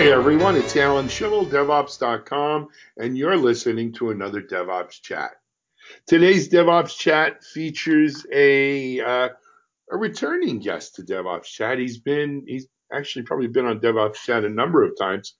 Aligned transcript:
Hey 0.00 0.12
everyone, 0.12 0.56
it's 0.56 0.74
Alan 0.76 1.08
Shimel, 1.08 1.50
DevOps.com, 1.50 2.68
and 2.96 3.18
you're 3.18 3.36
listening 3.36 3.92
to 3.92 4.08
another 4.08 4.40
DevOps 4.40 5.02
chat. 5.02 5.32
Today's 6.06 6.48
DevOps 6.48 6.96
chat 6.96 7.44
features 7.44 8.24
a 8.32 8.98
uh, 8.98 9.28
a 9.92 9.96
returning 9.98 10.58
guest 10.58 10.94
to 10.94 11.02
DevOps 11.02 11.44
chat. 11.44 11.78
He's 11.78 11.98
been 11.98 12.44
he's 12.46 12.66
actually 12.90 13.26
probably 13.26 13.48
been 13.48 13.66
on 13.66 13.80
DevOps 13.80 14.14
chat 14.24 14.42
a 14.42 14.48
number 14.48 14.82
of 14.82 14.96
times, 14.98 15.34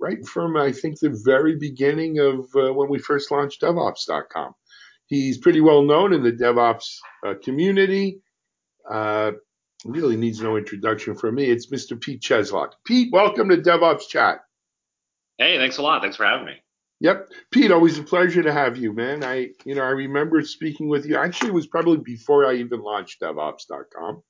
right 0.00 0.26
from 0.26 0.56
I 0.56 0.72
think 0.72 0.98
the 0.98 1.16
very 1.24 1.54
beginning 1.54 2.18
of 2.18 2.46
uh, 2.56 2.74
when 2.74 2.90
we 2.90 2.98
first 2.98 3.30
launched 3.30 3.62
DevOps.com. 3.62 4.54
He's 5.06 5.38
pretty 5.38 5.60
well 5.60 5.82
known 5.82 6.12
in 6.12 6.24
the 6.24 6.32
DevOps 6.32 6.96
uh, 7.24 7.34
community. 7.44 8.18
Really 9.84 10.16
needs 10.16 10.40
no 10.40 10.56
introduction 10.56 11.14
from 11.14 11.34
me. 11.34 11.44
It's 11.44 11.66
Mr. 11.66 12.00
Pete 12.00 12.22
Cheslock. 12.22 12.72
Pete, 12.86 13.10
welcome 13.12 13.50
to 13.50 13.58
DevOps 13.58 14.08
Chat. 14.08 14.38
Hey, 15.36 15.58
thanks 15.58 15.76
a 15.76 15.82
lot. 15.82 16.00
Thanks 16.00 16.16
for 16.16 16.24
having 16.24 16.46
me. 16.46 16.54
Yep, 17.00 17.28
Pete, 17.50 17.70
always 17.70 17.98
a 17.98 18.02
pleasure 18.02 18.42
to 18.42 18.52
have 18.52 18.78
you, 18.78 18.94
man. 18.94 19.22
I, 19.22 19.50
you 19.66 19.74
know, 19.74 19.82
I 19.82 19.90
remember 19.90 20.40
speaking 20.42 20.88
with 20.88 21.04
you. 21.04 21.18
Actually, 21.18 21.50
it 21.50 21.54
was 21.54 21.66
probably 21.66 21.98
before 21.98 22.46
I 22.46 22.54
even 22.54 22.80
launched 22.80 23.20
DevOps.com, 23.20 24.22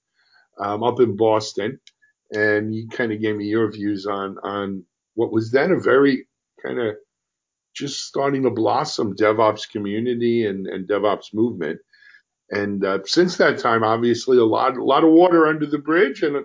um, 0.58 0.82
up 0.82 0.98
in 0.98 1.16
Boston, 1.16 1.78
and 2.32 2.74
you 2.74 2.88
kind 2.88 3.12
of 3.12 3.20
gave 3.20 3.36
me 3.36 3.44
your 3.44 3.70
views 3.70 4.06
on 4.06 4.38
on 4.42 4.84
what 5.14 5.30
was 5.30 5.52
then 5.52 5.70
a 5.70 5.78
very 5.78 6.26
kind 6.64 6.80
of 6.80 6.96
just 7.74 8.04
starting 8.06 8.42
to 8.42 8.50
blossom 8.50 9.14
DevOps 9.14 9.70
community 9.70 10.46
and, 10.46 10.66
and 10.66 10.88
DevOps 10.88 11.34
movement. 11.34 11.78
And 12.50 12.84
uh, 12.84 12.98
since 13.04 13.36
that 13.36 13.58
time, 13.58 13.82
obviously, 13.82 14.38
a 14.38 14.44
lot, 14.44 14.76
a 14.76 14.84
lot 14.84 15.04
of 15.04 15.10
water 15.10 15.46
under 15.46 15.66
the 15.66 15.78
bridge, 15.78 16.22
and 16.22 16.44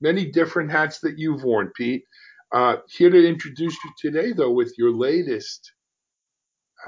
many 0.00 0.30
different 0.30 0.70
hats 0.70 1.00
that 1.00 1.18
you've 1.18 1.44
worn, 1.44 1.70
Pete. 1.76 2.04
Uh, 2.52 2.76
here 2.88 3.10
to 3.10 3.28
introduce 3.28 3.76
you 3.84 3.90
today, 3.98 4.32
though, 4.32 4.52
with 4.52 4.72
your 4.78 4.92
latest 4.92 5.72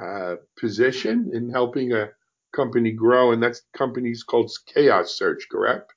uh, 0.00 0.36
position 0.58 1.30
in 1.32 1.50
helping 1.50 1.92
a 1.92 2.08
company 2.54 2.92
grow, 2.92 3.32
and 3.32 3.42
that 3.42 3.60
company's 3.76 4.22
called 4.22 4.50
Chaos 4.66 5.16
Search, 5.16 5.46
correct? 5.50 5.92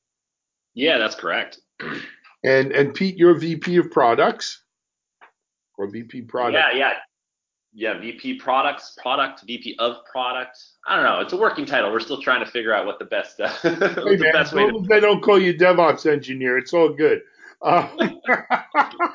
Yeah, 0.74 0.98
that's 0.98 1.16
correct. 1.16 1.60
And 2.42 2.72
and 2.72 2.94
Pete, 2.94 3.18
you're 3.18 3.34
VP 3.34 3.76
of 3.76 3.92
products 3.92 4.64
or 5.78 5.92
VP 5.92 6.22
product. 6.22 6.74
Yeah, 6.74 6.80
yeah 6.80 6.94
yeah, 7.74 8.00
VP 8.00 8.36
products, 8.36 8.98
product, 9.02 9.44
VP 9.46 9.76
of 9.80 9.98
product. 10.12 10.58
I 10.88 10.96
don't 10.96 11.06
know. 11.06 11.20
It's 11.20 11.34
a 11.34 11.38
working 11.38 11.66
title. 11.66 11.92
We're 11.92 12.00
still 12.00 12.22
trying 12.22 12.44
to 12.44 12.50
figure 12.50 12.74
out 12.74 12.86
what 12.86 13.00
the 13.00 13.06
best, 13.06 13.40
uh, 13.42 13.50
hey, 13.62 13.76
the 13.76 14.18
man, 14.20 14.34
best 14.34 14.54
way 14.54 14.68
to. 14.68 14.86
They 14.88 15.00
don't 15.00 15.22
call 15.22 15.40
you 15.40 15.54
DevOps 15.54 16.12
engineer. 16.12 16.58
It's 16.58 16.74
all 16.74 16.90
good. 16.90 17.22
Uh, 17.62 17.88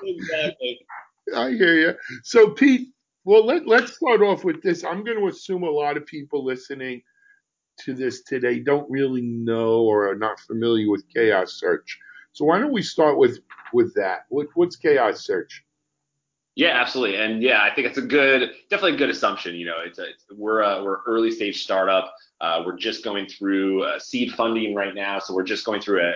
exactly. 0.05 0.87
I 1.35 1.51
hear 1.51 1.75
you. 1.75 1.95
So, 2.23 2.51
Pete, 2.51 2.89
well, 3.25 3.45
let, 3.45 3.67
let's 3.67 3.97
start 3.97 4.23
off 4.23 4.45
with 4.45 4.63
this. 4.63 4.85
I'm 4.85 5.03
going 5.03 5.19
to 5.19 5.29
assume 5.29 5.63
a 5.63 5.71
lot 5.71 5.97
of 5.97 6.07
people 6.07 6.45
listening 6.45 7.03
to 7.81 7.95
this 7.95 8.23
today 8.23 8.61
don't 8.61 8.89
really 8.89 9.23
know 9.23 9.81
or 9.81 10.09
are 10.09 10.17
not 10.17 10.39
familiar 10.41 10.91
with 10.91 11.09
Chaos 11.13 11.55
Search. 11.55 11.99
So, 12.33 12.45
why 12.45 12.59
don't 12.59 12.73
we 12.73 12.83
start 12.83 13.19
with 13.19 13.41
with 13.73 13.95
that? 13.95 14.27
What, 14.29 14.47
what's 14.55 14.77
Chaos 14.77 15.25
Search? 15.25 15.65
Yeah, 16.57 16.81
absolutely, 16.81 17.17
and 17.19 17.43
yeah, 17.43 17.63
I 17.65 17.75
think 17.75 17.89
it's 17.89 17.99
a 17.99 18.03
good, 18.03 18.53
definitely 18.71 18.95
a 18.95 18.99
good 18.99 19.11
assumption. 19.11 19.57
You 19.57 19.67
know, 19.67 19.79
it's, 19.85 19.99
a, 19.99 20.11
it's 20.11 20.25
we're 20.37 20.61
a, 20.61 20.85
we're 20.85 21.03
early 21.03 21.33
stage 21.33 21.65
startup. 21.65 22.15
Uh, 22.41 22.63
we're 22.65 22.77
just 22.77 23.03
going 23.03 23.27
through 23.27 23.83
uh, 23.83 23.99
seed 23.99 24.33
funding 24.33 24.73
right 24.73 24.95
now, 24.95 25.19
so 25.19 25.35
we're 25.35 25.43
just 25.43 25.65
going 25.65 25.81
through 25.81 26.01
a, 26.01 26.13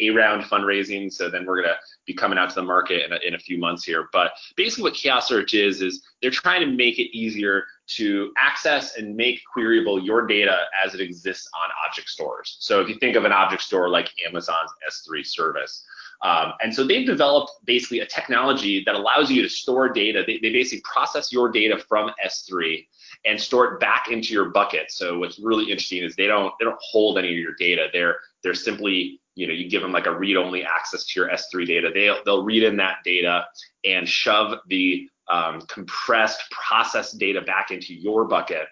a, 0.00 0.10
round 0.10 0.44
fundraising. 0.44 1.12
So 1.12 1.28
then 1.28 1.46
we're 1.46 1.62
gonna 1.62 1.76
be 2.06 2.14
coming 2.14 2.38
out 2.38 2.48
to 2.50 2.54
the 2.54 2.62
market 2.62 3.04
in 3.04 3.12
a, 3.12 3.16
in 3.26 3.34
a 3.34 3.38
few 3.38 3.58
months 3.58 3.82
here. 3.82 4.08
But 4.12 4.32
basically, 4.56 4.84
what 4.84 4.94
Chaos 4.94 5.26
Search 5.26 5.52
is 5.52 5.82
is 5.82 6.02
they're 6.20 6.30
trying 6.30 6.60
to 6.60 6.66
make 6.66 7.00
it 7.00 7.16
easier 7.16 7.64
to 7.96 8.32
access 8.38 8.96
and 8.96 9.16
make 9.16 9.40
queryable 9.56 10.04
your 10.04 10.26
data 10.28 10.58
as 10.84 10.94
it 10.94 11.00
exists 11.00 11.48
on 11.60 11.70
object 11.88 12.08
stores. 12.08 12.56
So 12.60 12.80
if 12.80 12.88
you 12.88 12.94
think 12.96 13.16
of 13.16 13.24
an 13.24 13.32
object 13.32 13.62
store 13.62 13.88
like 13.88 14.10
Amazon's 14.24 14.70
S3 14.88 15.26
service. 15.26 15.84
Um, 16.22 16.52
and 16.62 16.72
so 16.72 16.84
they've 16.84 17.06
developed 17.06 17.52
basically 17.64 18.00
a 18.00 18.06
technology 18.06 18.82
that 18.86 18.94
allows 18.94 19.30
you 19.30 19.42
to 19.42 19.48
store 19.48 19.88
data. 19.88 20.22
They, 20.24 20.38
they 20.38 20.50
basically 20.50 20.82
process 20.82 21.32
your 21.32 21.50
data 21.50 21.82
from 21.88 22.12
S3 22.24 22.86
and 23.24 23.40
store 23.40 23.74
it 23.74 23.80
back 23.80 24.08
into 24.08 24.32
your 24.32 24.50
bucket. 24.50 24.92
So 24.92 25.18
what's 25.18 25.40
really 25.40 25.64
interesting 25.64 26.04
is 26.04 26.14
they 26.14 26.28
don't 26.28 26.52
they 26.58 26.64
don't 26.64 26.78
hold 26.80 27.18
any 27.18 27.28
of 27.28 27.38
your 27.38 27.54
data. 27.58 27.88
They're 27.92 28.16
they're 28.42 28.54
simply 28.54 29.20
you 29.34 29.46
know 29.48 29.52
you 29.52 29.68
give 29.68 29.82
them 29.82 29.92
like 29.92 30.06
a 30.06 30.16
read-only 30.16 30.64
access 30.64 31.06
to 31.06 31.20
your 31.20 31.28
S3 31.28 31.66
data. 31.66 31.90
They 31.92 32.14
they'll 32.24 32.44
read 32.44 32.62
in 32.62 32.76
that 32.76 32.98
data 33.04 33.44
and 33.84 34.08
shove 34.08 34.58
the 34.68 35.08
um, 35.30 35.62
compressed 35.62 36.50
processed 36.50 37.18
data 37.18 37.40
back 37.40 37.70
into 37.70 37.94
your 37.94 38.26
bucket 38.26 38.66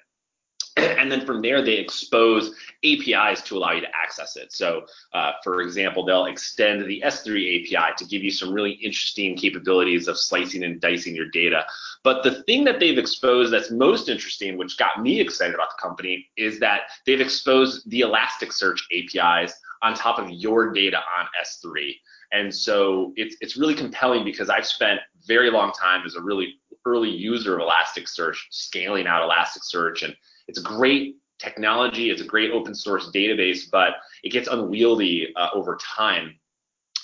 and 0.76 1.10
then 1.10 1.24
from 1.26 1.42
there 1.42 1.62
they 1.62 1.74
expose 1.74 2.54
APIs 2.84 3.42
to 3.42 3.56
allow 3.56 3.72
you 3.72 3.80
to 3.80 3.88
access 3.94 4.36
it. 4.36 4.52
So, 4.52 4.82
uh, 5.12 5.32
for 5.42 5.60
example, 5.62 6.04
they'll 6.04 6.26
extend 6.26 6.86
the 6.86 7.02
S3 7.04 7.74
API 7.74 7.94
to 7.98 8.04
give 8.04 8.22
you 8.22 8.30
some 8.30 8.52
really 8.52 8.72
interesting 8.72 9.36
capabilities 9.36 10.08
of 10.08 10.18
slicing 10.18 10.64
and 10.64 10.80
dicing 10.80 11.14
your 11.14 11.28
data. 11.30 11.64
But 12.02 12.22
the 12.22 12.42
thing 12.44 12.64
that 12.64 12.80
they've 12.80 12.98
exposed 12.98 13.52
that's 13.52 13.70
most 13.70 14.08
interesting, 14.08 14.56
which 14.56 14.78
got 14.78 15.02
me 15.02 15.20
excited 15.20 15.54
about 15.54 15.70
the 15.70 15.82
company, 15.82 16.28
is 16.36 16.58
that 16.60 16.82
they've 17.06 17.20
exposed 17.20 17.88
the 17.90 18.02
Elasticsearch 18.02 18.80
APIs 18.92 19.54
on 19.82 19.94
top 19.94 20.18
of 20.18 20.30
your 20.30 20.72
data 20.72 20.98
on 20.98 21.26
S3. 21.42 21.94
And 22.32 22.54
so 22.54 23.12
it's 23.16 23.36
it's 23.40 23.56
really 23.56 23.74
compelling 23.74 24.24
because 24.24 24.50
I've 24.50 24.66
spent 24.66 25.00
very 25.26 25.50
long 25.50 25.72
time 25.72 26.06
as 26.06 26.14
a 26.14 26.20
really 26.20 26.54
early 26.86 27.10
user 27.10 27.58
of 27.58 27.66
Elasticsearch, 27.66 28.36
scaling 28.50 29.06
out 29.06 29.28
Elasticsearch 29.28 30.02
and 30.02 30.14
it's 30.50 30.58
a 30.58 30.62
great 30.62 31.16
technology, 31.38 32.10
it's 32.10 32.20
a 32.20 32.24
great 32.24 32.50
open 32.50 32.74
source 32.74 33.08
database, 33.14 33.70
but 33.70 33.94
it 34.24 34.30
gets 34.30 34.48
unwieldy 34.48 35.32
uh, 35.36 35.48
over 35.54 35.78
time. 35.80 36.34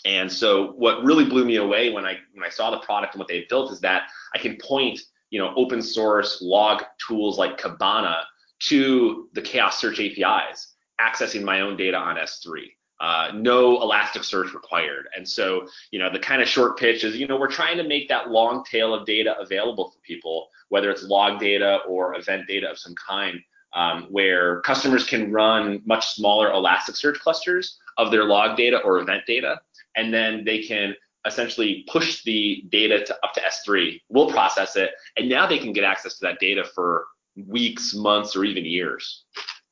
And 0.05 0.31
so 0.31 0.73
what 0.73 1.05
really 1.05 1.25
blew 1.25 1.45
me 1.45 1.57
away 1.57 1.91
when 1.91 2.05
I 2.05 2.19
when 2.35 2.45
I 2.45 2.49
saw 2.49 2.73
the 2.73 2.79
product 2.79 3.15
and 3.15 3.21
what 3.21 3.29
they 3.29 3.47
built 3.49 3.73
is 3.73 3.81
that 3.81 4.03
I 4.35 4.39
can 4.39 4.59
point, 4.61 5.01
you 5.31 5.39
know, 5.39 5.55
open 5.57 5.81
source 5.81 6.43
log 6.43 6.83
tools 7.07 7.39
like 7.39 7.57
Kibana 7.57 8.25
to 8.65 9.29
the 9.33 9.43
Chaos 9.43 9.81
Search 9.81 10.01
APIs, 10.01 10.75
accessing 11.01 11.45
my 11.45 11.61
own 11.61 11.77
data 11.77 11.97
on 11.97 12.17
S3. 12.17 12.65
Uh, 12.99 13.31
no 13.35 13.79
Elasticsearch 13.79 14.55
required. 14.55 15.07
And 15.15 15.29
so, 15.29 15.69
you 15.91 15.99
know, 15.99 16.11
the 16.11 16.19
kind 16.19 16.41
of 16.41 16.49
short 16.49 16.79
pitch 16.79 17.05
is, 17.05 17.17
you 17.17 17.27
know, 17.27 17.39
we're 17.39 17.51
trying 17.51 17.77
to 17.77 17.85
make 17.85 18.09
that 18.09 18.31
long 18.31 18.65
tail 18.65 18.95
of 18.95 19.05
data 19.05 19.37
available 19.39 19.91
for 19.91 19.99
people, 20.01 20.49
whether 20.71 20.91
it's 20.91 21.03
log 21.05 21.39
data 21.39 21.81
or 21.87 22.15
event 22.15 22.47
data 22.49 22.71
of 22.71 22.79
some 22.79 22.95
kind, 22.95 23.39
um, 23.75 24.07
where 24.11 24.63
customers 24.63 25.07
can 25.07 25.31
run 25.31 25.83
much 25.85 26.15
smaller 26.15 26.51
Elasticsearch 26.51 27.19
clusters 27.19 27.79
of 27.99 28.11
their 28.11 28.25
log 28.25 28.57
data 28.57 28.79
or 28.79 28.99
event 28.99 29.25
data, 29.27 29.61
and 29.97 30.13
then 30.13 30.45
they 30.45 30.63
can 30.63 30.95
essentially 31.27 31.85
push 31.89 32.23
the 32.23 32.65
data 32.71 33.05
to 33.05 33.15
up 33.25 33.35
to 33.35 33.41
S3. 33.41 34.01
We'll 34.09 34.31
process 34.31 34.77
it, 34.77 34.93
and 35.17 35.29
now 35.29 35.47
they 35.47 35.59
can 35.59 35.73
get 35.73 35.85
access 35.85 36.19
to 36.19 36.27
that 36.27 36.39
data 36.39 36.65
for 36.65 37.07
weeks, 37.47 37.95
months, 37.95 38.35
or 38.37 38.45
even 38.45 38.65
years. 38.65 39.25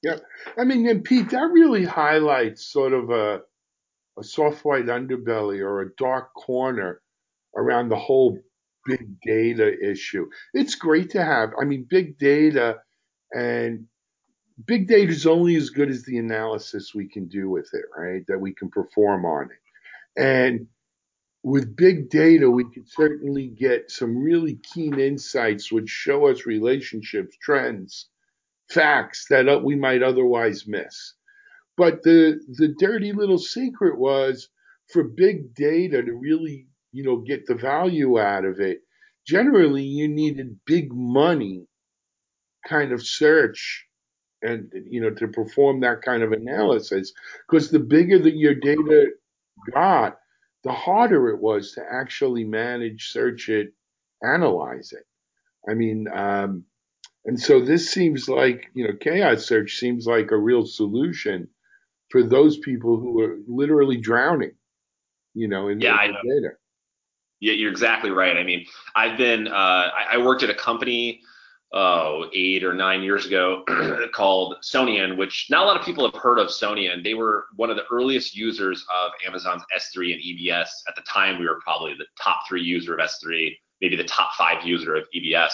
Yeah, 0.04 0.19
I 0.59 0.65
mean, 0.65 0.88
and 0.88 1.03
Pete, 1.04 1.31
that 1.31 1.50
really 1.53 1.84
highlights 1.84 2.66
sort 2.66 2.92
of 2.92 3.10
a 3.10 3.41
a 4.19 4.25
soft 4.25 4.65
white 4.65 4.87
underbelly 4.87 5.60
or 5.60 5.82
a 5.82 5.94
dark 5.97 6.34
corner 6.34 7.00
around 7.56 7.88
the 7.88 7.97
whole 7.97 8.38
big 8.87 9.20
data 9.22 9.72
issue. 9.91 10.26
It's 10.53 10.76
great 10.76 11.10
to 11.10 11.25
have. 11.25 11.50
I 11.60 11.64
mean, 11.64 11.87
big 11.88 12.19
data 12.19 12.78
and 13.34 13.87
big 14.67 14.88
data 14.88 15.11
is 15.12 15.26
only 15.26 15.56
as 15.56 15.70
good 15.70 15.90
as 15.90 16.05
the 16.05 16.19
analysis 16.19 16.94
we 16.94 17.08
can 17.08 17.28
do 17.28 17.50
with 17.50 17.70
it, 17.73 17.87
right? 17.96 18.25
That 18.28 18.40
we 18.40 18.55
can 18.55 18.70
perform 18.70 19.25
on 19.25 19.50
it. 19.50 20.23
And 20.23 20.69
with 21.43 21.76
big 21.76 22.11
data, 22.11 22.50
we 22.50 22.64
can 22.73 22.87
certainly 22.87 23.49
get 23.49 23.90
some 23.90 24.19
really 24.19 24.61
keen 24.75 25.00
insights 25.00 25.73
which 25.73 25.90
show 25.90 26.28
us 26.28 26.46
relationships, 26.46 27.37
trends, 27.40 28.08
facts 28.70 29.26
that 29.31 29.62
we 29.64 29.76
might 29.76 30.02
otherwise 30.02 30.64
miss. 30.66 31.14
But 31.76 32.02
the 32.02 32.40
the 32.58 32.75
dirty 32.78 33.12
little 33.12 33.38
secret 33.38 33.99
was 33.99 34.49
for 34.93 35.05
big 35.05 35.55
data 35.55 36.02
to 36.02 36.12
really, 36.14 36.69
you 36.93 37.05
know, 37.05 37.19
get 37.19 37.46
the 37.46 37.55
value 37.55 38.19
out 38.20 38.44
of 38.44 38.61
it. 38.61 38.81
Generally, 39.26 39.84
you 39.84 40.08
needed 40.08 40.61
big 40.66 40.93
money 40.93 41.66
kind 42.66 42.93
of 42.93 43.06
search 43.06 43.87
and 44.43 44.70
you 44.88 45.00
know 45.00 45.11
to 45.11 45.28
perform 45.28 45.81
that 45.81 46.02
kind 46.02 46.22
of 46.22 46.32
analysis 46.32 47.12
because 47.49 47.70
the 47.70 47.78
bigger 47.78 48.19
that 48.19 48.37
your 48.37 48.55
data 48.55 49.08
got 49.72 50.19
the 50.64 50.72
harder 50.72 51.28
it 51.28 51.40
was 51.40 51.72
to 51.72 51.82
actually 51.90 52.44
manage 52.44 53.11
search 53.11 53.49
it 53.49 53.72
analyze 54.22 54.93
it 54.93 55.05
i 55.70 55.75
mean 55.75 56.06
um, 56.14 56.64
and 57.25 57.41
so 57.41 57.61
this 57.61 57.91
seems 57.91 58.29
like, 58.29 58.67
you 58.75 58.87
know, 58.87 58.94
chaos 59.00 59.47
search 59.47 59.76
seems 59.76 60.06
like 60.06 60.31
a 60.31 60.37
real 60.37 60.67
solution 60.67 61.49
for 62.11 62.23
those 62.23 62.59
people 62.59 62.99
who 62.99 63.21
are 63.21 63.38
literally 63.47 63.97
drowning, 63.97 64.53
you 65.32 65.49
know, 65.49 65.69
in 65.69 65.81
yeah, 65.81 66.06
the 66.06 66.12
data. 66.12 66.55
Yeah, 67.41 67.55
you're 67.55 67.71
exactly 67.71 68.11
right. 68.11 68.37
I 68.37 68.44
mean, 68.44 68.67
I've 68.94 69.19
been, 69.19 69.49
uh, 69.49 69.50
I, 69.50 70.06
I 70.12 70.19
worked 70.19 70.43
at 70.43 70.50
a 70.50 70.55
company 70.55 71.21
oh, 71.75 72.26
eight 72.32 72.62
or 72.62 72.73
nine 72.73 73.03
years 73.03 73.26
ago 73.26 73.65
called 74.15 74.56
Sonian, 74.62 75.17
which 75.17 75.49
not 75.50 75.65
a 75.65 75.67
lot 75.67 75.79
of 75.79 75.85
people 75.85 76.09
have 76.09 76.21
heard 76.21 76.38
of 76.38 76.49
Sonian. 76.49 77.03
They 77.03 77.15
were 77.15 77.47
one 77.56 77.71
of 77.71 77.76
the 77.76 77.85
earliest 77.91 78.35
users 78.37 78.87
of 78.94 79.11
Amazon's 79.26 79.62
S3 79.76 80.15
and 80.15 80.23
EBS. 80.23 80.69
At 80.88 80.94
the 80.94 81.03
time, 81.03 81.38
we 81.38 81.47
were 81.47 81.61
probably 81.62 81.94
the 81.94 82.06
top 82.23 82.41
three 82.49 82.62
user 82.62 82.94
of 82.94 83.00
S3, 83.00 83.50
maybe 83.81 83.97
the 83.97 84.05
top 84.05 84.35
five 84.35 84.65
user 84.65 84.94
of 84.94 85.05
EBS. 85.15 85.53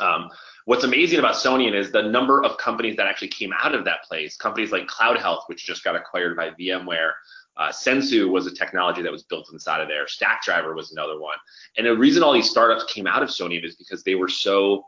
Um, 0.00 0.30
what's 0.64 0.84
amazing 0.84 1.18
about 1.18 1.34
Sonian 1.34 1.74
is 1.74 1.92
the 1.92 2.02
number 2.02 2.42
of 2.44 2.58
companies 2.58 2.96
that 2.96 3.06
actually 3.06 3.28
came 3.28 3.52
out 3.52 3.74
of 3.74 3.84
that 3.84 4.02
place. 4.04 4.36
Companies 4.36 4.72
like 4.72 4.86
Cloud 4.86 5.18
Health, 5.18 5.44
which 5.46 5.64
just 5.64 5.84
got 5.84 5.96
acquired 5.96 6.36
by 6.36 6.50
VMware. 6.50 7.12
Uh, 7.56 7.70
Sensu 7.70 8.28
was 8.28 8.46
a 8.46 8.54
technology 8.54 9.00
that 9.02 9.12
was 9.12 9.22
built 9.22 9.50
inside 9.52 9.80
of 9.80 9.88
there. 9.88 10.06
Stackdriver 10.06 10.74
was 10.74 10.90
another 10.90 11.20
one. 11.20 11.38
And 11.76 11.86
the 11.86 11.96
reason 11.96 12.22
all 12.22 12.32
these 12.32 12.50
startups 12.50 12.92
came 12.92 13.06
out 13.06 13.22
of 13.22 13.28
Sonian 13.28 13.64
is 13.64 13.76
because 13.76 14.02
they 14.02 14.16
were 14.16 14.28
so 14.28 14.86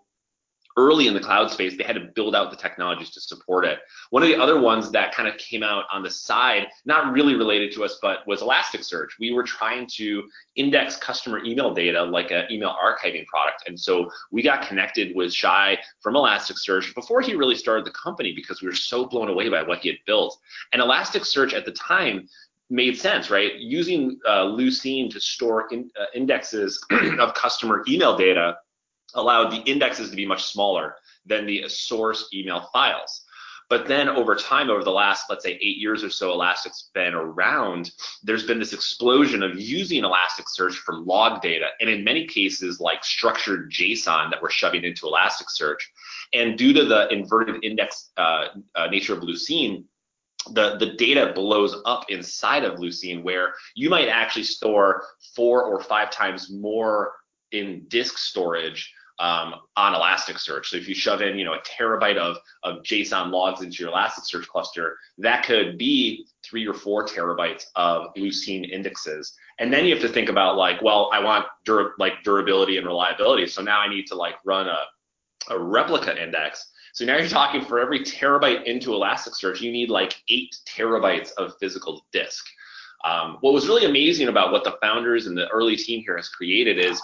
early 0.76 1.06
in 1.06 1.14
the 1.14 1.20
cloud 1.20 1.50
space, 1.50 1.76
they 1.76 1.84
had 1.84 1.94
to 1.96 2.08
build 2.14 2.34
out 2.34 2.50
the 2.50 2.56
technologies 2.56 3.11
to 3.11 3.20
support 3.20 3.64
it. 3.64 3.78
One 4.11 4.23
of 4.23 4.28
the 4.28 4.37
other 4.37 4.61
ones 4.61 4.90
that 4.90 5.14
kind 5.14 5.28
of 5.28 5.37
came 5.38 5.62
out 5.62 5.84
on 5.93 6.02
the 6.02 6.11
side, 6.11 6.69
not 6.84 7.12
really 7.12 7.34
related 7.34 7.73
to 7.75 7.84
us, 7.84 7.99
but 8.02 8.26
was 8.26 8.40
Elasticsearch. 8.40 9.11
We 9.19 9.32
were 9.32 9.43
trying 9.43 9.87
to 9.94 10.25
index 10.55 10.96
customer 10.96 11.43
email 11.44 11.73
data 11.73 12.02
like 12.02 12.31
an 12.31 12.44
email 12.50 12.75
archiving 12.75 13.26
product. 13.26 13.64
And 13.67 13.78
so 13.78 14.11
we 14.31 14.43
got 14.43 14.67
connected 14.67 15.17
with 15.17 15.32
Shay 15.32 15.78
from 16.00 16.14
Elasticsearch 16.14 16.94
before 16.94 17.22
he 17.22 17.34
really 17.34 17.56
started 17.56 17.87
the 17.87 17.93
company 17.93 18.32
because 18.34 18.61
we 18.61 18.69
were 18.69 18.75
so 18.75 19.06
blown 19.06 19.29
away 19.29 19.49
by 19.49 19.62
what 19.62 19.79
he 19.79 19.88
had 19.88 19.99
built. 20.06 20.38
And 20.72 20.82
Elasticsearch 20.82 21.55
at 21.55 21.64
the 21.64 21.72
time 21.72 22.29
made 22.69 22.99
sense, 22.99 23.31
right? 23.31 23.55
Using 23.55 24.19
uh, 24.26 24.44
Lucene 24.44 25.11
to 25.11 25.20
store 25.20 25.69
in, 25.70 25.90
uh, 25.99 26.06
indexes 26.14 26.84
of 27.19 27.32
customer 27.34 27.84
email 27.88 28.17
data 28.17 28.56
allowed 29.14 29.50
the 29.50 29.62
indexes 29.70 30.11
to 30.11 30.17
be 30.17 30.26
much 30.26 30.44
smaller 30.44 30.97
than 31.25 31.47
the 31.47 31.69
source 31.69 32.29
email 32.32 32.69
files. 32.73 33.23
But 33.69 33.88
then 33.88 34.08
over 34.08 34.37
time, 34.37 34.70
over 34.70 34.85
the 34.85 34.93
last, 34.93 35.26
let's 35.29 35.44
say, 35.44 35.58
eight 35.61 35.79
years 35.79 36.05
or 36.05 36.11
so, 36.11 36.32
Elastic's 36.32 36.91
been 36.94 37.14
around, 37.14 37.91
there's 38.23 38.47
been 38.47 38.61
this 38.61 38.73
explosion 38.73 39.43
of 39.43 39.61
using 39.61 40.05
Elasticsearch 40.05 40.75
for 40.75 40.94
log 40.94 41.43
data, 41.43 41.67
and 41.81 41.91
in 41.91 42.05
many 42.05 42.26
cases, 42.26 42.79
like 42.81 43.05
structured 43.05 43.73
JSON 43.73 44.31
that 44.31 44.41
we're 44.41 44.50
shoving 44.50 44.85
into 44.85 45.06
Elasticsearch. 45.06 45.81
And 46.32 46.56
due 46.56 46.73
to 46.75 46.85
the 46.85 47.12
inverted 47.12 47.64
index 47.64 48.11
uh, 48.17 48.49
uh, 48.76 48.87
nature 48.87 49.14
of 49.14 49.25
Lucene, 49.25 49.85
the, 50.53 50.76
the 50.76 50.94
data 50.94 51.32
blows 51.35 51.76
up 51.87 52.05
inside 52.08 52.62
of 52.62 52.79
Lucene, 52.79 53.25
where 53.25 53.55
you 53.75 53.91
might 53.91 54.06
actually 54.06 54.44
store 54.44 55.03
four 55.35 55.64
or 55.64 55.81
five 55.81 56.12
times 56.12 56.50
more 56.53 57.14
in 57.50 57.85
disk 57.88 58.17
storage 58.17 58.93
um, 59.18 59.54
on 59.76 59.94
Elasticsearch. 59.94 60.66
So 60.66 60.76
if 60.76 60.88
you 60.88 60.94
shove 60.94 61.22
in, 61.22 61.38
you 61.38 61.44
know, 61.44 61.54
a 61.54 61.60
terabyte 61.60 62.16
of, 62.16 62.36
of 62.62 62.82
JSON 62.82 63.30
logs 63.30 63.62
into 63.62 63.82
your 63.82 63.92
Elasticsearch 63.92 64.46
cluster, 64.46 64.98
that 65.18 65.44
could 65.44 65.78
be 65.78 66.26
three 66.44 66.66
or 66.66 66.74
four 66.74 67.06
terabytes 67.06 67.64
of 67.76 68.14
Lucene 68.16 68.68
indexes. 68.68 69.34
And 69.58 69.72
then 69.72 69.84
you 69.84 69.94
have 69.94 70.02
to 70.02 70.08
think 70.08 70.28
about 70.28 70.56
like, 70.56 70.82
well, 70.82 71.10
I 71.12 71.20
want 71.20 71.46
like 71.98 72.22
durability 72.24 72.76
and 72.76 72.86
reliability. 72.86 73.46
So 73.46 73.62
now 73.62 73.80
I 73.80 73.88
need 73.88 74.06
to 74.08 74.14
like 74.14 74.34
run 74.44 74.68
a, 74.68 74.84
a 75.50 75.58
replica 75.58 76.22
index. 76.22 76.70
So 76.92 77.04
now 77.04 77.16
you're 77.16 77.28
talking 77.28 77.62
for 77.62 77.78
every 77.78 78.00
terabyte 78.00 78.64
into 78.64 78.90
Elasticsearch, 78.90 79.60
you 79.60 79.70
need 79.70 79.90
like 79.90 80.22
eight 80.28 80.56
terabytes 80.66 81.30
of 81.36 81.52
physical 81.60 82.06
disk. 82.12 82.44
Um, 83.04 83.36
what 83.40 83.52
was 83.52 83.69
really 83.69 83.84
amazing 83.84 84.28
about 84.28 84.50
what 84.50 84.64
the 84.64 84.76
founders 84.80 85.26
and 85.26 85.36
the 85.36 85.48
early 85.48 85.76
team 85.76 86.02
here 86.02 86.16
has 86.16 86.28
created 86.28 86.78
is 86.78 87.00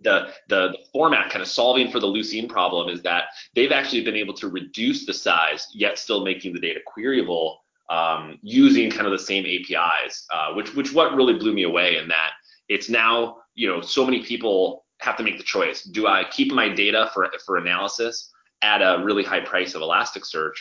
the, 0.00 0.28
the, 0.48 0.68
the 0.68 0.78
format 0.92 1.30
kind 1.30 1.42
of 1.42 1.48
solving 1.48 1.90
for 1.90 2.00
the 2.00 2.06
Lucene 2.06 2.48
problem 2.48 2.88
is 2.88 3.02
that 3.02 3.24
they've 3.54 3.72
actually 3.72 4.02
been 4.02 4.16
able 4.16 4.34
to 4.34 4.48
reduce 4.48 5.06
the 5.06 5.14
size 5.14 5.66
yet 5.74 5.98
still 5.98 6.24
making 6.24 6.54
the 6.54 6.60
data 6.60 6.80
queryable 6.86 7.56
um, 7.90 8.38
using 8.42 8.90
kind 8.90 9.06
of 9.06 9.12
the 9.12 9.18
same 9.18 9.44
APIs, 9.44 10.26
uh, 10.32 10.54
which 10.54 10.74
which 10.74 10.92
what 10.92 11.14
really 11.14 11.34
blew 11.34 11.52
me 11.52 11.64
away 11.64 11.96
in 11.96 12.08
that 12.08 12.30
it's 12.68 12.88
now 12.88 13.38
you 13.54 13.68
know 13.68 13.82
so 13.82 14.04
many 14.04 14.24
people 14.24 14.86
have 15.00 15.16
to 15.16 15.22
make 15.22 15.36
the 15.36 15.44
choice: 15.44 15.82
do 15.82 16.06
I 16.06 16.24
keep 16.30 16.52
my 16.52 16.68
data 16.68 17.10
for 17.12 17.28
for 17.44 17.58
analysis 17.58 18.30
at 18.62 18.80
a 18.80 19.02
really 19.04 19.24
high 19.24 19.40
price 19.40 19.74
of 19.74 19.82
Elasticsearch, 19.82 20.54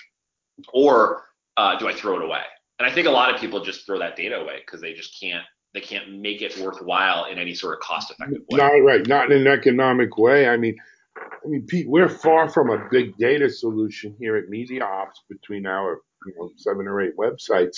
or 0.73 1.23
uh, 1.55 1.77
do 1.77 1.87
I 1.87 1.93
throw 1.93 2.17
it 2.17 2.25
away? 2.25 2.41
And 2.79 2.89
I 2.89 2.93
think 2.93 3.07
a 3.07 3.11
lot 3.11 3.33
of 3.33 3.39
people 3.39 3.63
just 3.63 3.85
throw 3.85 3.99
that 3.99 4.15
data 4.15 4.37
away 4.37 4.61
because 4.65 4.81
they 4.81 4.93
just 4.93 5.19
can't 5.19 5.45
they 5.73 5.81
can't 5.81 6.19
make 6.19 6.41
it 6.41 6.57
worthwhile 6.57 7.25
in 7.25 7.37
any 7.37 7.53
sort 7.53 7.75
of 7.75 7.81
cost 7.81 8.11
effective 8.11 8.41
way. 8.49 8.57
Not 8.57 8.73
right, 8.83 9.07
not 9.07 9.31
in 9.31 9.41
an 9.41 9.47
economic 9.47 10.17
way. 10.17 10.47
I 10.47 10.57
mean, 10.57 10.75
I 11.17 11.47
mean, 11.47 11.65
Pete, 11.67 11.87
we're 11.87 12.09
far 12.09 12.49
from 12.49 12.69
a 12.69 12.87
big 12.89 13.17
data 13.17 13.49
solution 13.49 14.15
here 14.19 14.35
at 14.35 14.49
MediaOps 14.49 15.19
between 15.29 15.65
our 15.65 16.01
you 16.25 16.33
know 16.37 16.51
seven 16.57 16.87
or 16.87 17.01
eight 17.01 17.17
websites, 17.17 17.77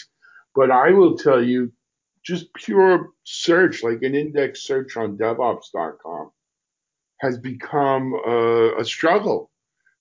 but 0.56 0.72
I 0.72 0.92
will 0.92 1.18
tell 1.18 1.44
you, 1.44 1.72
just 2.24 2.54
pure 2.54 3.10
search, 3.24 3.84
like 3.84 4.04
an 4.04 4.16
index 4.16 4.64
search 4.64 4.96
on 4.96 5.18
DevOps.com, 5.18 6.32
has 7.20 7.38
become 7.38 8.14
a, 8.26 8.78
a 8.80 8.86
struggle 8.86 9.52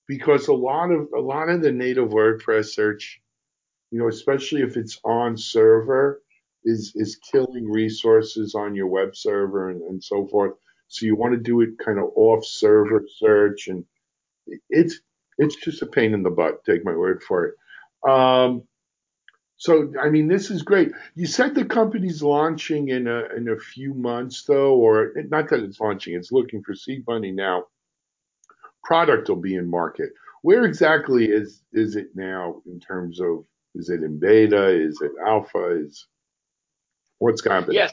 because 0.07 0.47
a 0.47 0.53
lot 0.53 0.91
of 0.91 1.07
a 1.15 1.21
lot 1.21 1.49
of 1.49 1.61
the 1.61 1.71
native 1.71 2.09
WordPress 2.09 2.67
search, 2.67 3.21
you 3.91 3.99
know, 3.99 4.07
especially 4.07 4.61
if 4.61 4.77
it's 4.77 4.99
on 5.03 5.37
server, 5.37 6.20
is 6.63 6.93
is 6.95 7.17
killing 7.31 7.69
resources 7.69 8.55
on 8.55 8.75
your 8.75 8.87
web 8.87 9.15
server 9.15 9.69
and, 9.69 9.81
and 9.83 10.03
so 10.03 10.27
forth. 10.27 10.53
So 10.87 11.05
you 11.05 11.15
want 11.15 11.33
to 11.33 11.39
do 11.39 11.61
it 11.61 11.77
kind 11.83 11.99
of 11.99 12.11
off 12.15 12.45
server 12.45 13.05
search, 13.17 13.67
and 13.67 13.85
it's 14.69 14.99
it's 15.37 15.55
just 15.55 15.81
a 15.81 15.85
pain 15.87 16.13
in 16.13 16.23
the 16.23 16.29
butt. 16.29 16.63
Take 16.65 16.85
my 16.85 16.95
word 16.95 17.23
for 17.23 17.45
it. 17.45 18.09
Um, 18.09 18.63
so 19.57 19.93
I 20.01 20.09
mean, 20.09 20.27
this 20.27 20.49
is 20.49 20.63
great. 20.63 20.91
You 21.15 21.27
said 21.27 21.53
the 21.53 21.65
company's 21.65 22.23
launching 22.23 22.89
in 22.89 23.07
a 23.07 23.25
in 23.37 23.47
a 23.47 23.57
few 23.57 23.93
months, 23.93 24.43
though, 24.43 24.75
or 24.75 25.13
not 25.29 25.49
that 25.49 25.63
it's 25.63 25.79
launching. 25.79 26.15
It's 26.15 26.31
looking 26.31 26.63
for 26.63 26.73
seed 26.73 27.03
money 27.07 27.31
now. 27.31 27.65
Product 28.83 29.29
will 29.29 29.35
be 29.35 29.55
in 29.55 29.69
market. 29.69 30.09
Where 30.41 30.65
exactly 30.65 31.25
is 31.25 31.61
is 31.73 31.95
it 31.95 32.09
now 32.15 32.61
in 32.65 32.79
terms 32.79 33.21
of 33.21 33.45
is 33.75 33.89
it 33.89 34.03
in 34.03 34.19
beta? 34.19 34.69
Is 34.69 34.99
it 35.01 35.11
alpha? 35.25 35.79
Is 35.79 36.07
Happening? 37.45 37.75
Yes. 37.75 37.91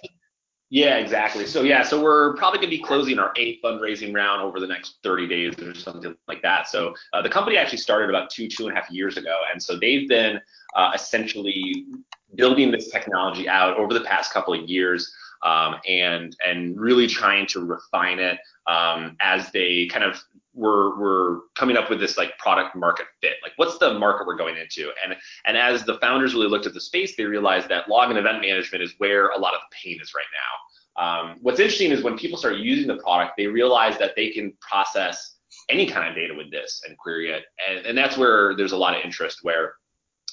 Yeah, 0.71 0.99
exactly. 0.99 1.47
So 1.47 1.63
yeah, 1.63 1.83
so 1.83 2.03
we're 2.03 2.37
probably 2.37 2.59
going 2.59 2.71
to 2.71 2.77
be 2.77 2.83
closing 2.83 3.19
our 3.19 3.33
eighth 3.37 3.63
fundraising 3.65 4.15
round 4.15 4.43
over 4.43 4.61
the 4.61 4.67
next 4.67 4.99
30 5.03 5.27
days 5.27 5.59
or 5.63 5.75
something 5.75 6.15
like 6.27 6.43
that. 6.43 6.69
So 6.69 6.95
uh, 7.15 7.23
the 7.23 7.31
company 7.31 7.57
actually 7.57 7.79
started 7.79 8.11
about 8.11 8.29
two, 8.29 8.49
two 8.49 8.69
and 8.69 8.77
a 8.77 8.81
half 8.81 8.91
years 8.91 9.17
ago, 9.17 9.35
and 9.51 9.63
so 9.63 9.79
they've 9.79 10.07
been 10.07 10.39
uh, 10.77 10.93
essentially 10.95 11.87
building 12.35 12.71
this 12.71 12.91
technology 12.91 13.49
out 13.49 13.79
over 13.79 13.95
the 13.95 14.03
past 14.03 14.33
couple 14.33 14.53
of 14.53 14.69
years, 14.69 15.11
um, 15.43 15.77
and 15.89 16.37
and 16.47 16.79
really 16.79 17.07
trying 17.07 17.47
to 17.49 17.65
refine 17.65 18.19
it 18.19 18.39
um, 18.67 19.17
as 19.21 19.51
they 19.53 19.87
kind 19.87 20.05
of 20.05 20.21
we're 20.55 20.99
we're 20.99 21.41
coming 21.55 21.77
up 21.77 21.89
with 21.89 22.01
this 22.01 22.19
like 22.19 22.37
product 22.39 22.75
market 22.75 23.07
fit. 23.21 23.35
Like 23.43 23.53
what's 23.57 23.79
the 23.79 23.95
market 23.95 24.27
we're 24.27 24.37
going 24.37 24.57
into? 24.57 24.91
And 25.05 25.15
and 25.45 25.57
as 25.57 25.85
the 25.85 25.99
founders 25.99 26.35
really 26.35 26.49
looked 26.49 26.67
at 26.67 26.75
the 26.75 26.81
space, 26.81 27.17
they 27.17 27.25
realized 27.25 27.69
that 27.69 27.89
log 27.89 28.11
and 28.11 28.19
event 28.19 28.41
management 28.41 28.83
is 28.83 28.95
where 28.99 29.29
a 29.29 29.39
lot 29.39 29.55
of 29.55 29.61
the 29.61 29.77
pain 29.83 29.99
is 30.03 30.13
right 30.15 30.25
now. 30.33 30.59
Um, 30.99 31.37
what's 31.43 31.61
interesting 31.61 31.93
is 31.93 32.03
when 32.03 32.19
people 32.19 32.37
start 32.37 32.57
using 32.57 32.89
the 32.89 33.01
product, 33.01 33.35
they 33.37 33.47
realize 33.47 33.97
that 33.99 34.17
they 34.17 34.31
can 34.31 34.53
process 34.61 35.37
any 35.69 35.87
kind 35.87 36.09
of 36.09 36.15
data 36.15 36.35
with 36.35 36.51
this 36.51 36.83
and 36.87 36.99
query 36.99 37.31
it. 37.31 37.45
And, 37.69 37.87
and 37.87 37.97
that's 37.97 38.17
where 38.17 38.57
there's 38.57 38.73
a 38.73 38.77
lot 38.77 38.97
of 38.97 39.05
interest 39.05 39.41
where 39.43 39.75